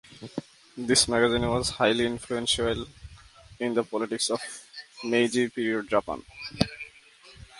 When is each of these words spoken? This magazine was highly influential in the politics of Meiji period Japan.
This 0.75 1.07
magazine 1.07 1.47
was 1.47 1.69
highly 1.69 2.07
influential 2.07 2.87
in 3.59 3.75
the 3.75 3.83
politics 3.83 4.31
of 4.31 4.41
Meiji 5.03 5.47
period 5.49 5.91
Japan. 5.91 6.23